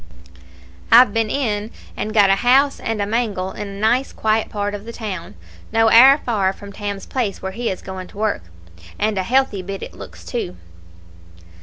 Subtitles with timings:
[0.91, 4.73] I've been in and got a house and a mangle in a nice quiet part
[4.73, 5.35] of the town,
[5.71, 8.41] no owre far from Tam's place where he is going to work,
[8.97, 10.57] and a healthy bit it looks, too."